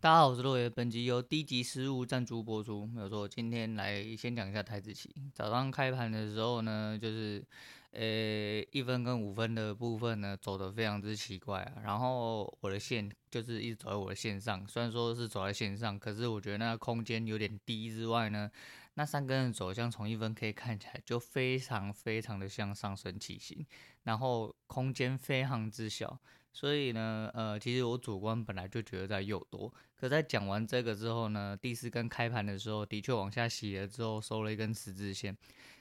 [0.00, 0.70] 大家好，我是落叶。
[0.70, 2.86] 本集由低级失误赞助播出。
[2.86, 5.12] 没有错，今天来先讲一下台子棋。
[5.34, 7.44] 早上开盘的时候呢，就是
[7.90, 11.82] 呃一分跟五分的部分呢走得非常之奇怪啊。
[11.82, 18.48] 然后我的线就是一直走在我的线上，虽然说是走在线上，可是我觉得那个空间有点低之外呢，
[18.94, 23.66] 那三根的走向从一分可以看起来就非常非常的像上升旗形，
[24.04, 26.20] 然后空间非常之小。
[26.52, 35.36] 所以呢，呃，其实我主观本来就觉得在诱多，可在讲完这个之后呢，第四根开盘的时候的确往下洗了之后收了一根十字线，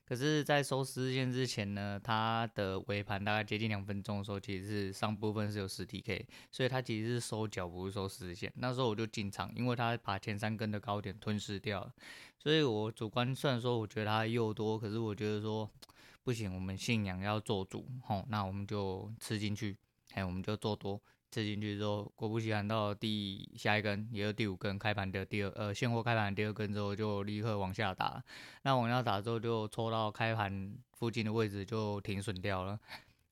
[0.05, 8.51] 可是，在收十字线之前呢，它的尾盘大概接近两分钟的时候，其实是上部分是有实体 K，所以它其实是收脚不是收十字线。
[8.55, 11.91] 那时候我就进场，因为它把前三根的高点吞噬掉了，
[12.37, 15.69] 所以我主观虽然说我觉得它诱多，可是我觉得说
[16.23, 19.75] 不行，我们信仰要做主，吼，那我们就吃进去。
[20.17, 20.99] 哎，我们就做多
[21.29, 28.23] 吃进去之后，果不其然，到第下一根，也是第五根开盘的第二呃现货开盘第二根之后，就立刻往下打。
[28.63, 32.79] 那往下打之后，就戳到开盘附近的位置就停损掉了。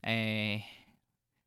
[0.01, 0.63] 哎，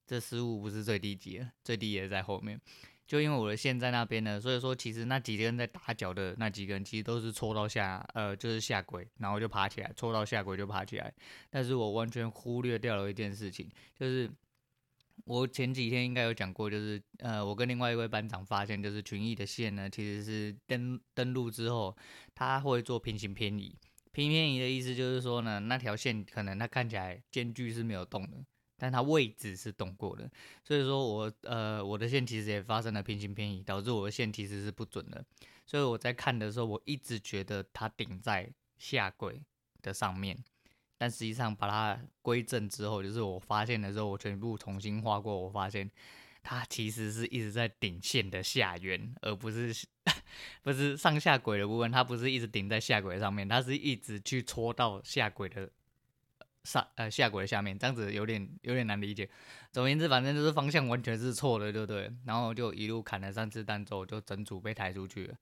[0.09, 2.61] 这失误不是最低级的，最低也在后面。
[3.07, 11.15] 就因为我的线在那边呢，所以说其实那几根在打脚的那几根，其实都是戳到下呃就是下轨，然后就爬起来，戳到下轨就爬起来。
[11.49, 14.29] 但是我完全忽略掉了一件事情，就是。
[15.25, 21.97] 我前几天应该有讲过，就是呃，我跟另外一位班长发现，就是群益的线呢，其实是登登录之后，
[22.35, 23.77] 它会做平行偏移。
[24.11, 28.45] 平行偏移的意思就是说呢，那条线可能它看起来间距是没有动的，
[28.77, 30.31] 但它位置是动过的。
[30.65, 35.25] 所以说我呃我的线其实也发生了平行偏移，导致我的线其实是不准的。
[35.67, 39.43] 所以我在看的时候，我一直觉得它顶在下轨
[39.83, 40.43] 的上面。
[40.99, 45.89] 但实际上把它归正之后，就是我发现的时候，我全部重新画过，我发现
[46.43, 49.73] 它其实是一直在顶线的下缘，而不是
[50.63, 55.71] 不是上下轨的部分，它不是一直顶在下轨上面，它是一直去戳到下轨的
[56.65, 59.29] 上呃下轨的下面，这样子有点有点难理解。
[59.71, 62.11] 总而言之，反正就是方向完全是错的，对不对？
[62.27, 65.35] 然后就一路砍了三次弹之后，就整组被抬出去了。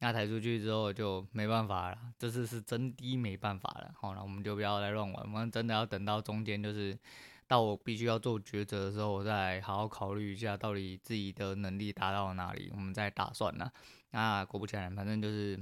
[0.00, 3.90] 那抬出去之后就没办法了，这次是真的没办法了。
[4.00, 6.96] 好了，我们就不要再乱玩，我们真的要等到中间，就是
[7.48, 13.72] 到我必须要做抉择的时候，我再好好考虑一下，到底自己的能力达到哪里，我们再打算了。
[14.12, 15.58] 那果不其然，反正就是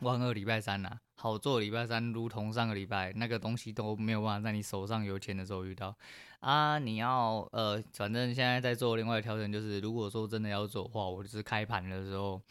[0.00, 5.96] 万二礼拜三呐，好做礼拜三，如同上个礼拜那个东西都没有办法在你手上有钱的时候遇到
[6.40, 6.80] 啊。
[6.80, 12.42] 你要呃，反正现在在做另外的调整，就是如果说真的要做的话，我就是开盘的时候。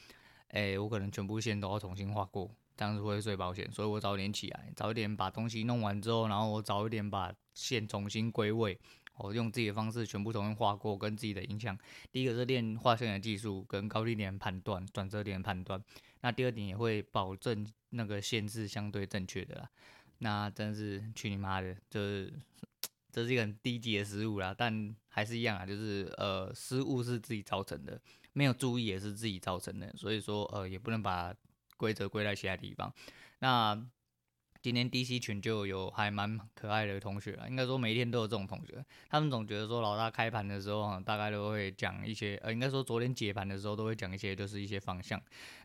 [0.51, 3.69] 哎、我可能全部线都要重新画过，这样子会最保险。
[3.71, 8.77] 所以我早点起来，早一点把东西弄完之后，然后我早一点把线重新归位，
[9.17, 11.77] 我用自己的方式全部重新画过，跟自己的影响。
[12.11, 15.81] 第一个是练画线的技术跟高低点判断、转折点判断。
[16.21, 19.69] 那第二点也会保证那个线是相对正确的啦。
[20.19, 22.33] 那真是去你妈的，就是
[23.11, 24.55] 这是一个很低级的失误啦。
[24.57, 27.99] 但还是一样啊，就是呃，失误是自己造成的。
[28.33, 31.35] 没有注意也是自己造成的，所以说呃也不能把
[31.75, 32.93] 规则归在其他地方。
[33.39, 33.75] 那
[34.61, 45.19] 今天 DC 群就有还蛮可爱的同学啊，应该说每一天都有这种同学，他们总觉得说老大开盘的时候大概都会讲一些，呃应该说昨天解盘的时候都会讲一些，就是一些方向。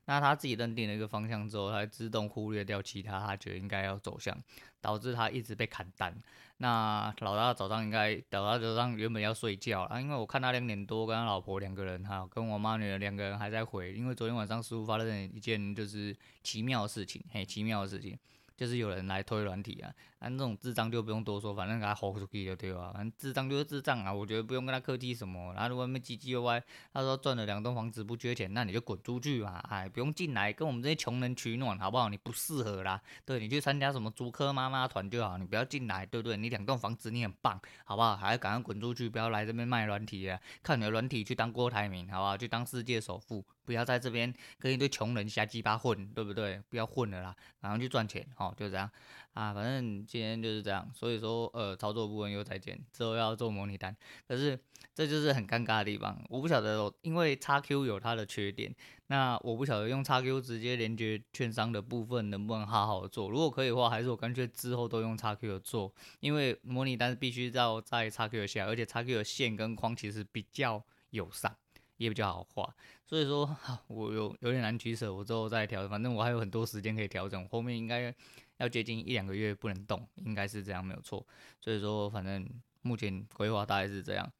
[0.06, 4.34] 那他自己认定了一个方向之后，他自动忽略掉其他他觉得应该要走向，
[4.80, 6.16] 导致他一直被砍单。
[6.58, 18.18] 那老大早上应该，老大早上原本要睡觉啊，因为我看他两点多跟他老婆两个人哈，跟我妈女儿两个人还在回，因为昨天晚上似乎发生了一件就是奇妙的事情，嘿，奇妙的事情。
[18.56, 22.92] 就是有人来推软体啊，那这种智障就不用多说，反正给他轰出去就对了。
[22.92, 25.52] 反正智障就是智障啊，我觉得不用跟他客气什么。
[25.52, 32.08] 然后如果没唧唧歪歪，他说赚了两栋房子不缺钱，那你就滚出去嘛，哎，不用进来跟我们这些穷人取暖，好不好？
[32.08, 36.36] 你不适合啦，对，你去参加什么租客妈妈团就好，你不要进来，对不对？
[36.36, 38.16] 你两栋房子你很棒，好不好？
[38.16, 42.38] 还要赶快滚出去，不要来这边卖软体啊，靠你的软体去当郭台铭，好不好？
[42.38, 43.44] 去当世界首富。
[43.66, 46.62] 不要在这边跟一堆穷人瞎鸡巴混，对不对？
[46.70, 48.90] 不要混了啦，然后去赚钱，好，就这样
[49.34, 49.52] 啊。
[49.52, 53.94] 反正今天就是这样，所以说呃，操作部分又再见，之后要做模拟单。
[54.26, 54.58] 可是
[54.94, 58.74] 这就是很尴尬的地方，我不晓得，因为 XQ 有它的缺点，
[59.08, 63.28] 那我不晓得用 XQ 直接连接券商的部分能不能好好做。
[63.28, 71.56] 如果可以的话，还是我干脆之后都用 XQ 做，因为模拟单必须要在 XQ 下，而且 XQ 的线跟框其实比较友善。
[71.96, 73.56] 也比较好画，所以说
[73.86, 78.14] 我有有点难取舍，我之后再调整，反正我还有很多时间可以调整，后面应该
[78.58, 81.26] 要接近一两个月不能动，应该是这样没有错。
[81.60, 82.48] 所以说反正
[82.82, 84.30] 目前规划大概是这样。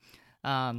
[0.43, 0.73] 那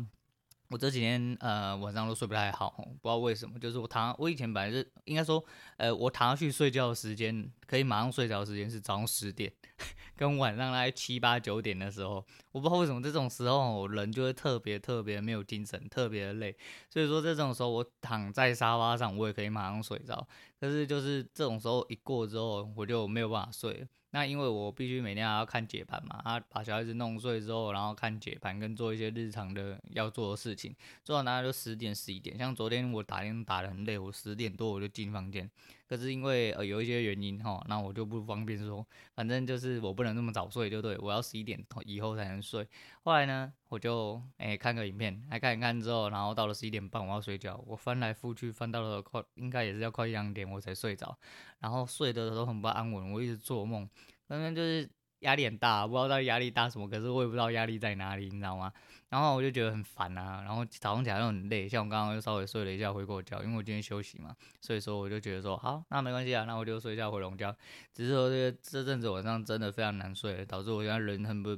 [0.70, 3.58] 我这几天呃晚上都睡不太好，不知道为什么。
[3.58, 5.44] 就是我躺，我以前本来是应该说，
[5.78, 9.52] 呃，我躺下去睡觉的时间可以马上睡着的时间是早上十点，
[10.18, 12.16] 跟晚上大概七八九点的时候，
[12.52, 16.54] 我不知道为什么这种时候我人就会特别特别没有精神，特别的累。
[16.90, 20.28] 所以说这种时候，我躺在沙发上，我也可以马上睡着。
[20.60, 23.88] 可是就是这种时候一过之后，我就没有办法睡。
[24.12, 32.38] 那因为我必须每天还要看解盘嘛，啊把小孩子弄睡之后，然后看解盘跟做一些日常的要做的事情，做到大概就十点十一点。
[32.38, 35.50] 像昨天我打电打得很累，我十点多我就进房间。
[35.88, 38.86] 可是因为呃有一些原因哈，那我就不方便说，
[39.16, 42.68] 反正就是我不能那么早睡，就对，我要十一点以后才能睡。
[43.04, 51.18] 后来呢，我就哎、看个影片，来看一看之后，然后到了十一点半我要睡觉，我翻来覆去翻到了快应该也是要快一两点我才睡着，
[51.60, 53.90] 然后睡得都很不安稳，我一直做梦，
[54.28, 54.90] 反正就是。
[55.20, 58.72] 压力很大，不知道压力大什么，可是我也不知道压力在哪里，你知道吗？
[59.10, 67.56] 然后我就觉得很烦啊，然后早上起来又很累，像我刚刚又稍微睡了一下回过觉，因为我今天休息嘛，所以说我就觉得说好，那没关系啊，那我就睡一下回笼觉。
[67.94, 71.58] 只是说这这阵子晚上真的非常难睡，导致我现在人很不。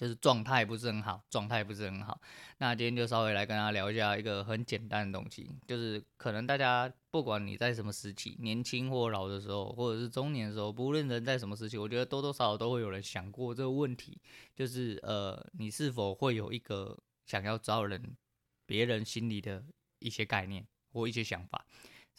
[0.00, 2.18] 就是状态不是很好，状态不是很好。
[2.56, 14.18] 那今天就稍微来跟大家聊一下一个很简单的东西，就是可能大家不管你在什么时期，年轻或老的时候，或者是中年的时候，不论人在什么时期，我觉得多多少少都会有人想过这个问题，
[14.56, 18.16] 就是呃，你是否会有一个想要招人
[18.64, 19.62] 别人心里的
[19.98, 21.66] 一些概念或一些想法。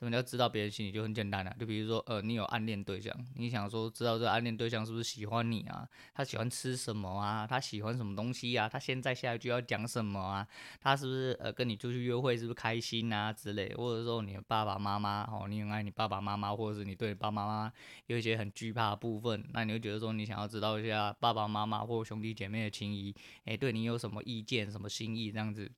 [0.01, 5.87] 什么叫知道别人心里就很简单了，就比如说，呃，你有暗恋对象，你想说知道这暗恋对象是不是喜欢你啊？
[6.11, 7.45] 他喜欢吃什么啊？
[7.45, 8.67] 他喜欢什么东西啊？
[8.67, 10.47] 他现在下一句要讲什么啊？
[10.79, 13.71] 他是不是呃跟你出去约会是不是开心啊之类？
[13.75, 17.73] 或者说你的爸爸妈妈哦，你很爱你爸爸妈妈，或者是你对你爸爸妈妈
[18.07, 23.15] 有一些很惧怕的部分，那你会觉得说你想要知道一下爸爸妈妈或兄弟姐妹的情谊，
[23.45, 25.71] 诶，对你有什么意见、什么心意这样子？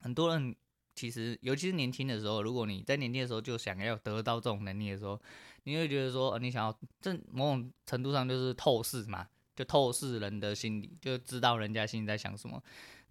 [0.00, 0.56] 很多人。
[0.94, 5.20] 其实，尤其是年轻的时候，如果你在年轻的时候就想要得到这种能力的时候，
[5.64, 9.26] 你会觉得说，你想要这某种程度上就是透视嘛，
[9.56, 12.62] 就透视人的心理，就知道人家心里在想什么。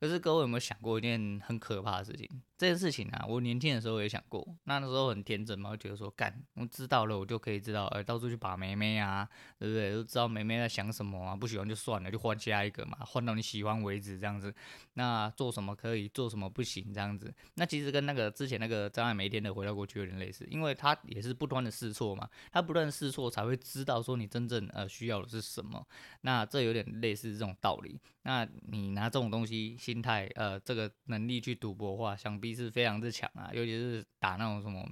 [0.04, 2.30] 可是各位有没有想过一件很可怕的事情？
[2.58, 4.46] 这件事情啊，我年轻的时候也想过。
[4.66, 9.26] 那那时候很天真嘛，觉得说干，我知道了，我就可以知道，呃，到处去把妹妹啊，
[9.58, 9.94] 对不对？
[9.94, 14.54] 都知道妹妹在想什么啊，不喜欢就算了，就换下一个嘛，换到你喜欢为止这样子。
[14.96, 17.34] 那做什么可以，做什么不行这样子。
[17.54, 25.88] 那其实跟那个之前那个张爱梅天的回到过去有点类似，因为他也是不断的试错嘛，他不断试错才会知道说你真正呃需要的是什么。
[26.22, 27.98] 那这有点类似这种道理。
[28.26, 33.52] 那你拿这种东西心态，呃，这个能力去赌博的话，想必是非常之强啊。
[33.54, 34.84] 尤其是打那种什么，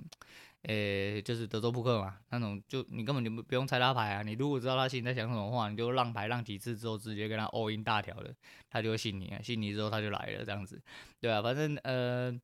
[0.61, 4.21] 呃、就是德州扑克嘛，那种就你根本就不用猜他牌啊。
[4.21, 8.31] 你如果知道他心里在想什么话，你就让牌让几次之后，直接跟他 all in 大条的，
[8.69, 9.41] 他就会信你啊。
[9.41, 10.79] 信你之后他就来了，这样子，
[11.19, 12.39] 对啊，反正呃，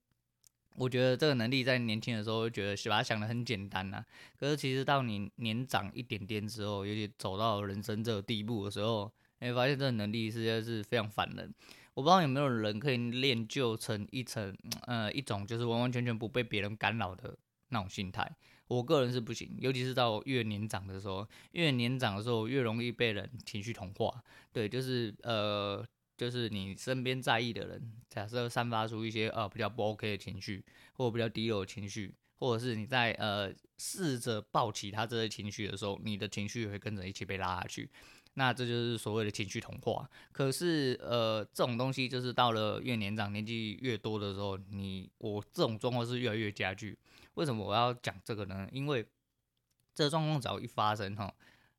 [0.77, 4.05] 我觉得这个能力在年轻的时候觉得把它想得很简单呐、啊。
[4.39, 9.13] 可是其实到你年长一点点之后，尤其走到人生这个地步的时候。
[9.39, 11.53] 你会，发现这个能力实在是非常烦人。
[11.97, 14.55] 我不知道有没有人可以练就成一层，
[14.85, 17.35] 呃，一种就是完完全全不被别人干扰的
[17.69, 18.31] 那种心态。
[18.67, 24.23] 我个人是不行，尤其是到越年长的时候，越年长的时候越容易被人情绪同化。
[24.53, 25.83] 对，就是呃，
[26.15, 30.63] 就是你身边在意的人，假设散发出一些呃比较不 OK 的情绪，
[30.93, 37.89] 或者比较低落的情绪，或者是你在呃试着抱起他这些情绪的时候，你的情绪也会跟着一起被拉下去。
[38.33, 40.07] 那这就是所谓的情绪同化。
[40.31, 46.95] 可是，呃，这种东西就是到了越年长、年纪越多的时候，你我这种状况是越来越加剧。
[47.33, 48.67] 为什么我要讲这个呢？
[48.71, 49.03] 因为
[49.95, 51.33] 这个状况只要一发生，哈，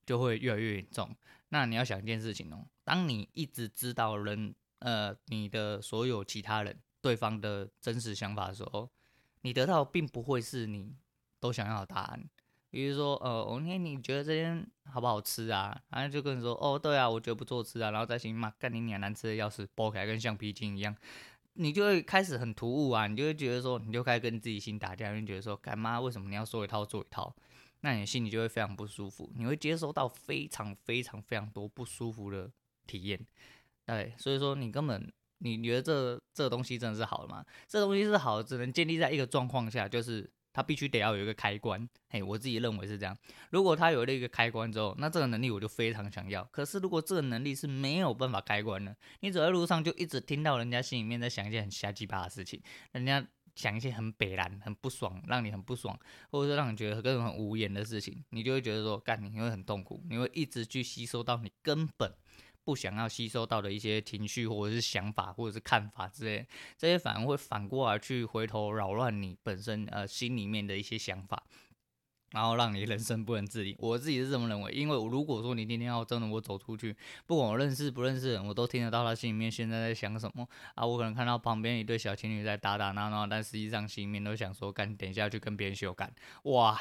[0.04, 1.14] 就会越来越严重。
[1.50, 8.90] 那你要想一件事情哦，当你一直知道人，呃，你的所有其他人、对方的真实想法的时候，
[9.42, 10.94] 你得到并不会是你
[11.40, 12.28] 都想要的答案。
[12.70, 15.80] 比如说，呃，我那天你觉得这间好不好吃啊？
[15.88, 17.90] 然后就跟你说，哦，对啊，我觉得不错吃啊。
[17.90, 20.94] 然后再行嘛，干你娘难吃的要死，剥开跟橡皮筋一样，
[21.54, 27.34] 你就会开始很突兀啊，你就会觉得说，你就开始跟自己心打架，你就觉得说，干妈为什么你要说一套做一套？
[27.80, 32.50] 那你心里就会非常不舒服，你会接收到非常非常非常多不舒服的
[32.86, 33.18] 体验。
[33.86, 37.44] 对，所以说你根本你觉得这这东西真的是好的吗？
[37.66, 40.30] 这东西是好，只能建立在一个状况下，就是。
[40.50, 43.16] 它必须得要有一个开关，嘿，我自己认为是这样。
[43.50, 46.42] 如果它有了一个开关之后，那这个能力我就非常想要。
[46.50, 55.96] 可是如果这个能力是没有办法开关的，你走在路上就一直听到人家心里面在想一些很瞎鸡巴的事情，人家想一些很北烂、很不爽，让你很不爽，
[56.30, 62.12] 或者说让你觉得各种很无言的事情，你就会觉得说，干，你会很痛苦，你会一直去吸收到你根本
[62.68, 66.46] 不想要吸收到的一些情绪或者是想法或者是看法之类，
[66.76, 71.42] 这些反而会反过来去回头扰乱你本身呃心里面的一些想法。
[72.32, 74.70] 然后让你人生不能自理，我自己是这么认为。
[74.70, 76.94] 因为如果说你今天要真的我走出去，
[77.24, 80.84] 不管我认识不认识人，我都听得到他心里面现在在想什么啊。
[80.84, 86.78] 我可能看到旁边一对小情侣在打打闹闹，但实际上心里面都想说，干，等一下去跟别人修改，哇。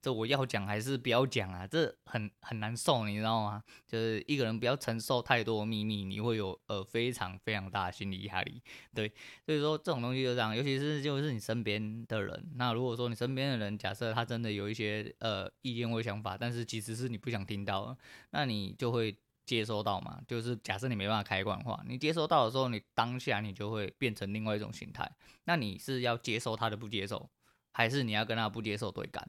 [0.00, 1.66] 这我要讲还是不要讲啊？
[1.66, 3.62] 这很很难受，你知道吗？
[3.86, 8.62] 就是一个人不要承受太多的秘密，你会有呃非常非常大的心理压力。
[8.94, 9.12] 对，
[9.44, 12.50] 所以说这种东西就这样，尤其是就是你身边的人。
[12.54, 17.96] 那如果说你身边的人，假设他真的有一些呃意见或想法，但是其实是你不想听到，
[18.30, 20.20] 那你就会接收到嘛。
[20.28, 25.10] 就是假设你没办法开关的话，你接收到的时候，你当下你就会变成另外一种形态。
[25.44, 27.28] 那你是要接受他的不接受，
[27.72, 29.28] 还是你要跟他不接受对干？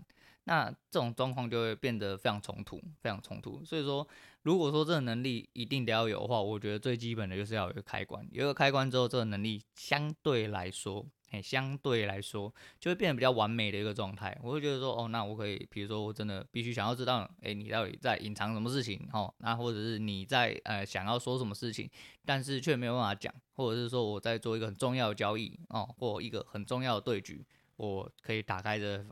[0.49, 3.63] 那这种状况就会变得非常冲突，非常冲突。
[3.63, 4.05] 所以说，
[4.41, 8.27] 如果说这个能力一定得要有的话，我觉得最基本的就是要有一个开关。
[8.31, 14.35] 有一个开关之后，这个能力相对来说，哎，相对来说就会变得比较完美的一个状态。
[14.41, 21.87] 我会觉得说，哦，那我可以，比如说我真的必须想要知道，哎，你到底在隐藏什么事情，哦，那或者是你在呃想要说什么事情，
[22.25, 29.05] 但是却没有办法讲，或者是说我在做一个很重要的交易，哦，或一个很重要的对局，我可以打开这。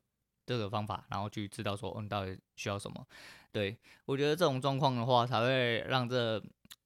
[0.47, 3.05] 这个方法，然后去知道说，嗯，你到底需要什么？
[3.51, 6.41] 对，我觉得这种状况的话，才会让这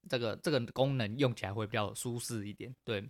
[0.08, 2.74] 这个这个功能用起来会比较舒适一点。
[2.84, 3.08] 对，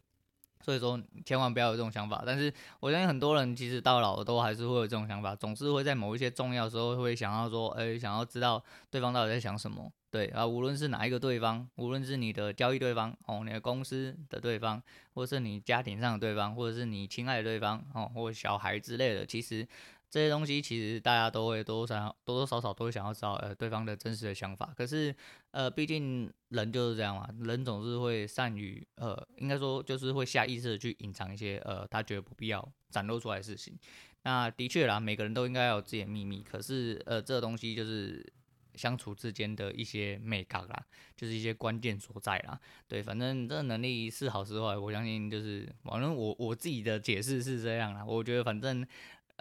[0.61, 2.23] 所以说千万不要有这种想法。
[2.27, 9.91] 但是我相信很多人其实到老都还是会有这种想法，总是会在某一些重要时候会想要说，哎，想要知道对方到底在想什么。
[10.11, 14.83] 对啊，无论是哪一个对方，无论是你的交易对方哦，你的公司的对方，
[15.15, 19.67] 或是你家庭上的对方，或者是你亲爱的对方哦，或小孩之类的，其实。
[20.13, 25.15] 这些东西其实大家都会多多少少多多少少都会想要知道呃对方的真实的想法，可是
[25.53, 33.75] 呃毕竟人就是这样嘛，人总是会善于呃应该说就是会下意识的去隐藏一些呃他觉得不必要展露出来的事情。
[34.25, 38.23] 那的确啦，每个人都应该有自己的秘密，可是呃这个东西就是
[38.75, 42.61] 相处之间的一些美感啦，就是一些关键所在啦。
[42.87, 48.87] 对，反正这个能力是好是坏，我相信就是反正我我自己的解释是这样啦，我觉得反正。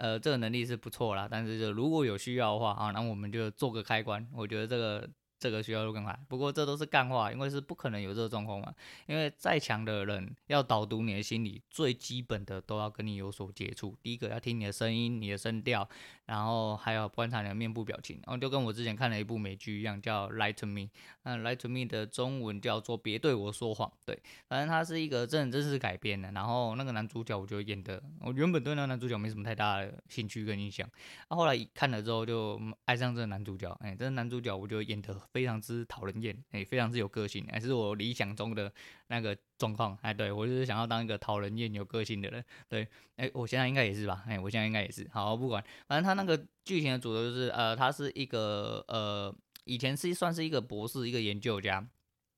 [0.02, 4.26] 呃，这个能力是不错啦，但是就如果有需要的话啊，那我们就做个开关。
[4.34, 5.08] 我觉得这个。
[5.42, 8.72] 这个需要更快，不过这都是干话，因为是不可能有这个状况嘛。
[9.06, 13.96] 因为再强的人要导读你的心理，最基本的都要跟你有所接触。
[14.00, 15.88] 第一个要听你的声音、你的声调，
[16.26, 18.20] 然后还要观察你的面部表情。
[18.24, 20.80] 然后就跟我之前看了一部美剧一样，叫《Lie to Me》。
[21.24, 23.88] 那《Lie to Me》的中文叫做《别对我说谎》。
[24.06, 24.16] 对，
[24.48, 26.30] 反正它是一个真人真事改编的。
[26.30, 30.88] 然后那个男主角，我觉得演的，我原本对那个男主角没什么太大的兴趣跟印象。
[31.28, 33.76] 那后来看了之后，就爱上这个男主角。
[33.80, 35.12] 哎，这个男主角我觉得演的。
[35.32, 38.72] 非常之讨人厌，哎，非常之有个性，还是我理想中的
[39.08, 42.86] 那个状况，哎，对，我就是想要当一个讨人厌、有个性的人，对，
[43.16, 49.34] 哎，我现在应该也是吧，哎，我现在应该也是，好，不管，反正他那个剧情的主角就是，呃，他是一个，呃，
[49.64, 51.86] 以前是算是一个博士，一个研究家。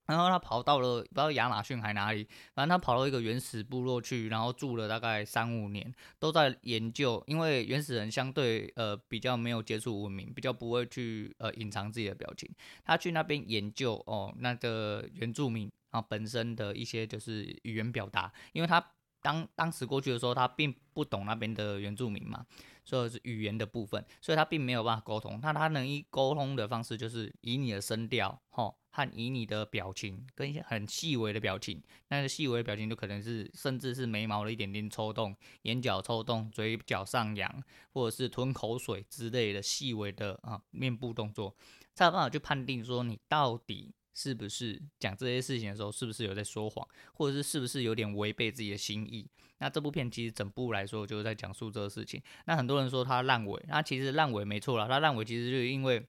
[0.06, 7.22] 然后他跑到了不知道亚马逊还哪里，反正他跑到一个原始部落去，然后住了大概三五年，都在研究。
[7.26, 12.50] 因为原始人相对呃比较没有接触文明，比较不会去呃隐藏自己的表情。
[12.84, 18.84] 他去那边研究哦，那个原住民啊本身的一些就是语言表达，因为他
[19.24, 22.44] 当当时过去的时候，他并不懂那边的原住民嘛，
[22.84, 25.40] 所以是语言的部分，所以他并没有办法沟通。
[25.42, 37.64] 那他能以沟通的方式就是以你的声调，吼、和以你的表情跟一些很细微的表情，那个细微的表情就可能是甚至是眉毛的一点点抽动、眼角抽动、嘴角上扬，
[37.94, 41.56] 或者是吞口水之类的细微的啊面部动作，
[41.94, 49.28] 才有办法去判定说你到底是不是讲这些事情的时候是不是有在说谎，或者是是不是有点违背自己的心意。
[49.58, 52.22] 那这部片其实整部来说就是在讲述这个事情。
[52.46, 56.06] 那很多人说它烂尾，那其实烂尾没错啦，它烂尾其实就是因为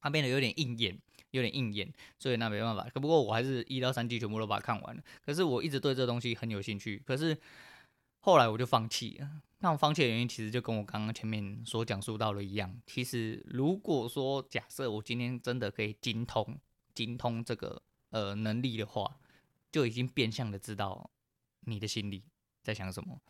[0.00, 0.98] 它变得有点应验。
[1.30, 2.88] 有点应验，所以那没办法。
[2.94, 5.02] 可不过我还是一到三季全部都把它看完了。
[5.26, 7.36] 可是我一直对这东西很有兴趣，可是
[8.20, 9.28] 后来我就放弃了。
[9.58, 12.72] 那我放弃的原因其实就跟我刚刚前面所讲述到的一样。
[12.86, 16.56] 其实如果说假设我今天真的可以精通
[16.94, 19.18] 精通这个呃能力的话，
[19.72, 21.10] 就已经变相的知道
[21.60, 22.24] 你的心里
[22.62, 23.20] 在想什么。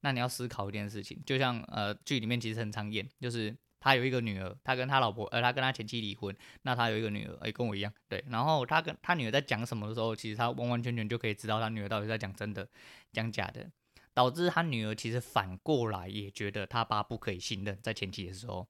[0.00, 3.56] 那你要思考一件事情，就像呃剧里面其实很常演，就是。
[3.80, 8.24] 他有一个女儿，他跟他老婆，呃，他跟他前妻离婚，那他有一个女儿，哎，跟我一样，对。
[8.30, 12.66] 然后他跟他女儿在讲什么的时候，其实他完完全全就可以知道他女儿到底在讲真的，
[13.12, 13.70] 讲假的，
[14.14, 18.66] 导致他女儿其实反过来也觉得他爸不可以信任，在前期的时候，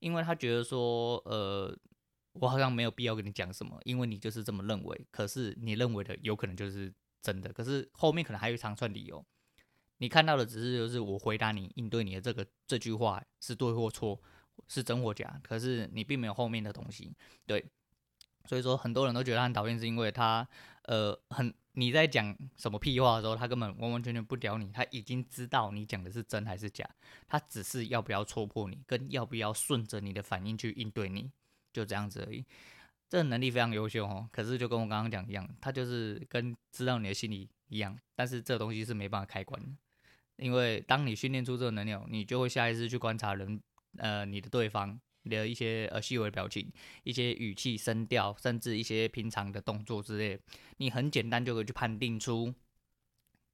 [0.00, 1.72] 因为他觉得说，呃，
[2.40, 5.06] 我好像没有必要跟你讲什么，因为你就是这么认为。
[5.10, 9.24] 可是你认为的有可能就是真的，可是后面可能还有一长串理由。
[9.98, 14.20] 你看到的只是就是我回答你应对你的这个这句话是对或错，
[14.68, 17.14] 是真或假，可是你并没有后面的东西。
[17.46, 17.64] 对，
[18.44, 20.46] 所以说很多人都觉得他很讨厌，是因为他
[20.82, 26.88] 呃很你在讲什么屁话的时候，他根本完完全全不屌你，他已经知道你讲的是真还是假，
[27.26, 31.30] 他只是要不要戳破你，跟要不要顺着你的反应去应对你。
[31.76, 32.42] 就这样子而已，
[33.10, 34.26] 这能力非常优秀哦。
[34.32, 39.68] 可是就跟我刚刚讲一样，他就是跟知道你的心理一样，但是这东西是没办法开关的，
[40.38, 43.60] 因为当你训练出这个能力，你就会下意识去观察人，
[43.98, 50.40] 呃，你的对方的一些呃细微的表情、一些语气、声调，甚至一些平常的动作之类，
[50.78, 52.54] 你很简单就可以去判定出。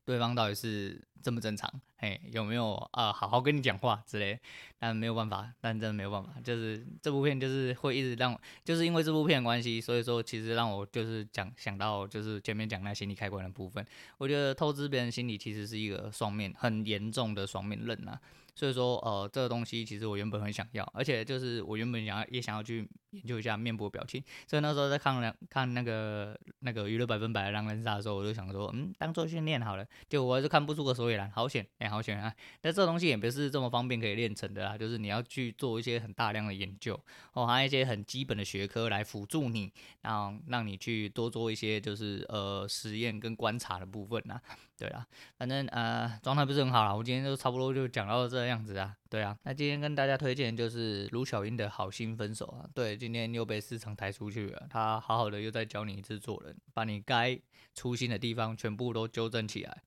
[0.04, 4.38] 对方到底是正不正常，嘿，有没有啊、好好跟你讲话之类，
[4.78, 13.86] 但没有办法，但真的没有办法，就是这部片就是会一直让，就是因为这部片的关系，所以说其实让我就是讲想到就是前面讲那心理开关的部分，
[14.18, 18.20] 我觉得透支别人心理其实是一个双面很严重的双面刃呐、啊。
[18.54, 24.22] 所以说，呃，这个东西其实我原本很想要，而且就是我原本想要也想要去研究一下面部表情。
[24.46, 29.86] 所以那时候在看两看那个那个娱乐百分百的狼人杀的时候，我就想说，嗯，当做训练好了。
[30.08, 32.32] 结果我还是看不出个所以然，好险，哎、好险啊！
[32.60, 36.98] 但这东西也不是这么方便可以练成的啦，就是你要去做一些很大量的研究，
[37.32, 44.40] 哦，还有一些很基本的学科来辅助你，然后让你去多做一些就是呃实验跟观察的部分呐。
[44.82, 45.06] 对啊，
[45.38, 48.92] 反正呃状态不是很好啦，我今天就差不多就讲到这样子啊。
[49.08, 52.68] 对啊，那今天跟大家推荐就是卢巧音的好心分手啊。
[52.74, 57.38] 对，今天又被市场抬出去了，他好好的又再教你一次做人，把你该
[57.76, 59.82] 粗心的地方全部都纠正起来。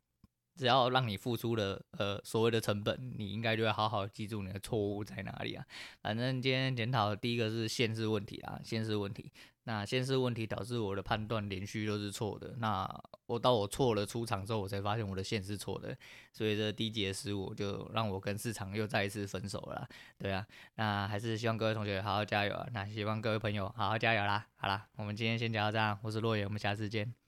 [0.56, 5.66] 只要让你付出了呃所谓的成本，你应该就会好好记住你的错误在哪里啊。
[6.02, 9.30] 反正今天检讨的第一个是现实问题啊，现实问题。
[9.66, 12.56] 那先是问题导致我的判断连续都是错的。
[12.60, 12.88] 那
[13.26, 15.98] 我到我错了出场之后，我才发现我的线是错的。
[16.32, 19.88] 所以这低级的失误就让我跟市场又再一次分手了。
[20.18, 20.46] 对啊，
[20.76, 22.68] 那还是希望各位同学好好加油啊。
[22.74, 24.48] 那希望各位朋友好好加油啦。
[24.56, 27.25] 好啦，我们今天先聊到这样，我是洛野，我们下次见。